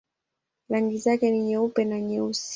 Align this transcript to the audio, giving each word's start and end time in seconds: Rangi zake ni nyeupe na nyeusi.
Rangi 0.69 0.97
zake 0.97 1.31
ni 1.31 1.39
nyeupe 1.41 1.85
na 1.85 2.01
nyeusi. 2.01 2.49